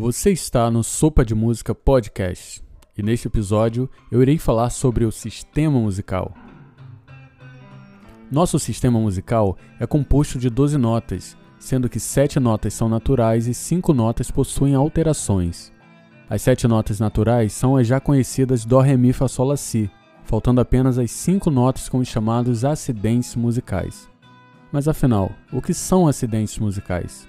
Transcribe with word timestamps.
Você 0.00 0.30
está 0.30 0.70
no 0.70 0.82
Sopa 0.82 1.26
de 1.26 1.34
Música 1.34 1.74
Podcast 1.74 2.64
e 2.96 3.02
neste 3.02 3.28
episódio 3.28 3.86
eu 4.10 4.22
irei 4.22 4.38
falar 4.38 4.70
sobre 4.70 5.04
o 5.04 5.12
sistema 5.12 5.78
musical. 5.78 6.32
Nosso 8.32 8.58
sistema 8.58 8.98
musical 8.98 9.58
é 9.78 9.86
composto 9.86 10.38
de 10.38 10.48
12 10.48 10.78
notas, 10.78 11.36
sendo 11.58 11.86
que 11.86 12.00
7 12.00 12.40
notas 12.40 12.72
são 12.72 12.88
naturais 12.88 13.46
e 13.46 13.52
5 13.52 13.92
notas 13.92 14.30
possuem 14.30 14.74
alterações. 14.74 15.70
As 16.30 16.40
7 16.40 16.66
notas 16.66 16.98
naturais 16.98 17.52
são 17.52 17.76
as 17.76 17.86
já 17.86 18.00
conhecidas 18.00 18.64
Dó, 18.64 18.80
Ré, 18.80 18.96
Mi, 18.96 19.12
Fá, 19.12 19.28
Sol, 19.28 19.48
Lá, 19.48 19.56
Si, 19.58 19.90
faltando 20.24 20.62
apenas 20.62 20.96
as 20.96 21.10
5 21.10 21.50
notas 21.50 21.90
com 21.90 21.98
os 21.98 22.08
chamados 22.08 22.64
acidentes 22.64 23.36
musicais. 23.36 24.08
Mas 24.72 24.88
afinal, 24.88 25.30
o 25.52 25.60
que 25.60 25.74
são 25.74 26.08
acidentes 26.08 26.58
musicais? 26.58 27.28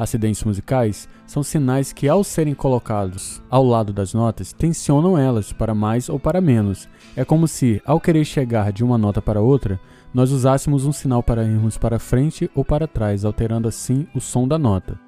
Acidentes 0.00 0.42
musicais 0.44 1.06
são 1.26 1.42
sinais 1.42 1.92
que, 1.92 2.08
ao 2.08 2.24
serem 2.24 2.54
colocados 2.54 3.42
ao 3.50 3.62
lado 3.62 3.92
das 3.92 4.14
notas, 4.14 4.50
tensionam 4.50 5.18
elas 5.18 5.52
para 5.52 5.74
mais 5.74 6.08
ou 6.08 6.18
para 6.18 6.40
menos. 6.40 6.88
É 7.14 7.22
como 7.22 7.46
se, 7.46 7.82
ao 7.84 8.00
querer 8.00 8.24
chegar 8.24 8.72
de 8.72 8.82
uma 8.82 8.96
nota 8.96 9.20
para 9.20 9.42
outra, 9.42 9.78
nós 10.14 10.32
usássemos 10.32 10.86
um 10.86 10.92
sinal 10.92 11.22
para 11.22 11.44
irmos 11.44 11.76
para 11.76 11.98
frente 11.98 12.50
ou 12.54 12.64
para 12.64 12.88
trás, 12.88 13.26
alterando 13.26 13.68
assim 13.68 14.06
o 14.14 14.22
som 14.22 14.48
da 14.48 14.58
nota. 14.58 14.98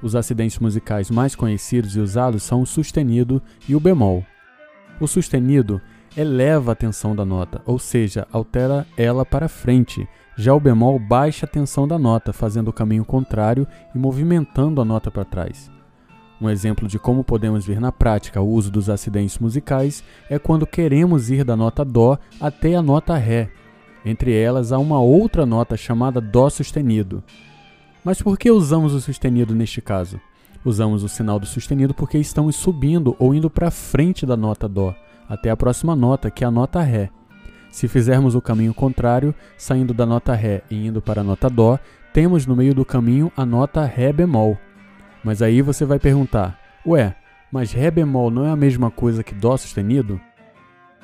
Os 0.00 0.14
acidentes 0.14 0.60
musicais 0.60 1.10
mais 1.10 1.34
conhecidos 1.34 1.96
e 1.96 1.98
usados 1.98 2.44
são 2.44 2.62
o 2.62 2.66
sustenido 2.66 3.42
e 3.68 3.74
o 3.74 3.80
bemol. 3.80 4.24
O 5.00 5.08
sustenido 5.08 5.82
eleva 6.16 6.72
a 6.72 6.74
tensão 6.74 7.14
da 7.14 7.24
nota, 7.24 7.60
ou 7.66 7.78
seja, 7.78 8.26
altera 8.32 8.86
ela 8.96 9.24
para 9.24 9.48
frente. 9.48 10.08
Já 10.36 10.54
o 10.54 10.60
bemol 10.60 10.98
baixa 10.98 11.46
a 11.46 11.48
tensão 11.48 11.86
da 11.86 11.98
nota, 11.98 12.32
fazendo 12.32 12.68
o 12.68 12.72
caminho 12.72 13.04
contrário 13.04 13.66
e 13.94 13.98
movimentando 13.98 14.80
a 14.80 14.84
nota 14.84 15.10
para 15.10 15.24
trás. 15.24 15.70
Um 16.40 16.50
exemplo 16.50 16.88
de 16.88 16.98
como 16.98 17.22
podemos 17.22 17.64
ver 17.64 17.80
na 17.80 17.92
prática 17.92 18.40
o 18.40 18.48
uso 18.48 18.70
dos 18.70 18.90
acidentes 18.90 19.38
musicais 19.38 20.02
é 20.28 20.38
quando 20.38 20.66
queremos 20.66 21.30
ir 21.30 21.44
da 21.44 21.56
nota 21.56 21.84
Dó 21.84 22.18
até 22.40 22.74
a 22.74 22.82
nota 22.82 23.16
Ré. 23.16 23.50
Entre 24.04 24.36
elas 24.36 24.72
há 24.72 24.78
uma 24.78 25.00
outra 25.00 25.46
nota 25.46 25.76
chamada 25.76 26.20
Dó 26.20 26.50
sustenido. 26.50 27.22
Mas 28.04 28.20
por 28.20 28.36
que 28.36 28.50
usamos 28.50 28.92
o 28.92 29.00
sustenido 29.00 29.54
neste 29.54 29.80
caso? 29.80 30.20
Usamos 30.64 31.02
o 31.02 31.08
sinal 31.08 31.38
do 31.38 31.46
sustenido 31.46 31.94
porque 31.94 32.18
estamos 32.18 32.56
subindo 32.56 33.14
ou 33.18 33.34
indo 33.34 33.48
para 33.48 33.70
frente 33.70 34.26
da 34.26 34.36
nota 34.36 34.68
Dó 34.68 34.94
até 35.28 35.50
a 35.50 35.56
próxima 35.56 35.94
nota, 35.96 36.30
que 36.30 36.44
é 36.44 36.46
a 36.46 36.50
nota 36.50 36.80
Ré. 36.80 37.10
Se 37.70 37.88
fizermos 37.88 38.34
o 38.34 38.40
caminho 38.40 38.72
contrário, 38.72 39.34
saindo 39.56 39.92
da 39.92 40.06
nota 40.06 40.34
Ré 40.34 40.62
e 40.70 40.86
indo 40.86 41.02
para 41.02 41.22
a 41.22 41.24
nota 41.24 41.50
Dó, 41.50 41.78
temos 42.12 42.46
no 42.46 42.54
meio 42.54 42.74
do 42.74 42.84
caminho 42.84 43.32
a 43.36 43.44
nota 43.44 43.84
Ré 43.84 44.12
bemol. 44.12 44.56
Mas 45.24 45.42
aí 45.42 45.60
você 45.60 45.84
vai 45.84 45.98
perguntar: 45.98 46.58
ué, 46.86 47.16
mas 47.50 47.72
Ré 47.72 47.90
bemol 47.90 48.30
não 48.30 48.46
é 48.46 48.50
a 48.50 48.56
mesma 48.56 48.90
coisa 48.90 49.24
que 49.24 49.34
Dó 49.34 49.56
sustenido? 49.56 50.20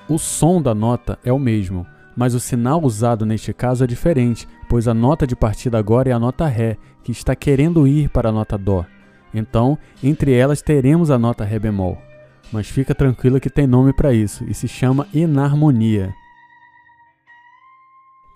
O 0.08 0.18
som 0.18 0.62
da 0.62 0.74
nota 0.74 1.18
é 1.24 1.32
o 1.32 1.38
mesmo, 1.38 1.86
mas 2.16 2.34
o 2.34 2.40
sinal 2.40 2.82
usado 2.82 3.26
neste 3.26 3.52
caso 3.52 3.82
é 3.82 3.86
diferente, 3.86 4.46
pois 4.68 4.86
a 4.86 4.94
nota 4.94 5.26
de 5.26 5.34
partida 5.34 5.78
agora 5.78 6.10
é 6.10 6.12
a 6.12 6.18
nota 6.18 6.46
Ré, 6.46 6.76
que 7.02 7.12
está 7.12 7.34
querendo 7.34 7.86
ir 7.86 8.10
para 8.10 8.28
a 8.28 8.32
nota 8.32 8.56
Dó. 8.56 8.84
Então, 9.32 9.78
entre 10.02 10.32
elas 10.34 10.62
teremos 10.62 11.10
a 11.10 11.18
nota 11.18 11.44
Ré 11.44 11.58
bemol 11.58 12.09
mas 12.52 12.68
fica 12.68 12.94
tranquila 12.94 13.40
que 13.40 13.50
tem 13.50 13.66
nome 13.66 13.92
para 13.92 14.12
isso 14.12 14.44
e 14.48 14.54
se 14.54 14.66
chama 14.66 15.06
enarmonia. 15.14 16.14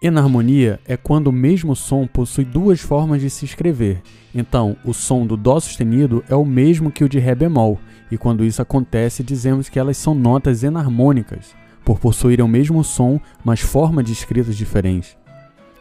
Enarmonia 0.03 0.81
é 0.85 0.99
quando 0.99 1.29
o 1.29 1.33
mesmo 1.33 1.75
som 1.75 2.07
possui 2.07 2.45
duas 2.45 2.79
formas 2.81 3.23
de 3.23 3.31
se 3.31 3.47
escrever. 3.47 4.03
Então, 4.35 4.77
o 4.85 4.93
som 4.93 5.27
do 5.27 5.35
Dó 5.35 5.59
sustenido 5.59 6.23
é 6.29 6.35
o 6.35 6.45
mesmo 6.45 6.91
que 6.91 7.03
o 7.03 7.09
de 7.09 7.19
Ré 7.19 7.35
bemol, 7.35 7.81
e 8.11 8.19
quando 8.19 8.45
isso 8.45 8.61
acontece, 8.61 9.23
dizemos 9.23 9.71
que 9.71 9.79
elas 9.79 9.97
são 9.97 10.15
notas 10.15 10.63
enarmônicas, 10.63 11.57
por 11.85 11.99
possuírem 11.99 12.45
o 12.45 12.49
mesmo 12.49 12.85
som, 12.85 13.19
mas 13.43 13.61
formas 13.61 14.05
de 14.05 14.13
escritas 14.13 14.57
diferentes. 14.57 15.17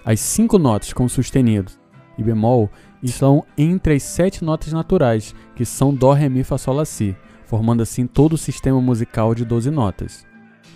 As 0.05 0.22
cinco 0.22 0.57
notas 0.57 0.93
com 0.93 1.07
sustenido 1.09 1.72
e 2.17 2.23
bemol 2.23 2.69
estão 3.01 3.43
entre 3.57 3.95
as 3.95 4.03
sete 4.03 4.41
notas 4.41 4.72
naturais, 4.72 5.35
que 5.53 5.66
são 5.66 5.93
Dó, 5.93 6.13
Ré, 6.13 6.29
Mi, 6.29 6.45
Fá, 6.45 6.57
Sol, 6.57 6.75
Lá, 6.75 6.85
Si, 6.85 7.13
formando 7.45 7.83
assim 7.83 8.07
todo 8.07 8.33
o 8.33 8.37
sistema 8.37 8.79
musical 8.81 9.33
de 9.35 9.45
12 9.45 9.69
notas. 9.71 10.25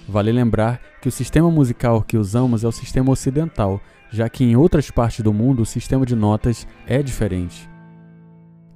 Vale 0.07 0.31
lembrar 0.31 0.81
que 1.01 1.09
o 1.09 1.11
sistema 1.11 1.51
musical 1.51 2.01
que 2.01 2.17
usamos 2.17 2.63
é 2.63 2.67
o 2.67 2.71
sistema 2.71 3.11
ocidental, 3.11 3.81
já 4.09 4.29
que 4.29 4.43
em 4.43 4.55
outras 4.55 4.89
partes 4.89 5.21
do 5.21 5.33
mundo 5.33 5.61
o 5.61 5.65
sistema 5.65 6.05
de 6.05 6.15
notas 6.15 6.67
é 6.85 7.03
diferente. 7.03 7.69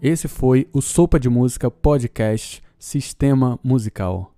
Esse 0.02 0.28
foi 0.28 0.68
o 0.74 0.81
Sopa 0.81 1.19
de 1.19 1.29
Música 1.29 1.69
Podcast 1.69 2.62
Sistema 2.78 3.59
Musical. 3.63 4.31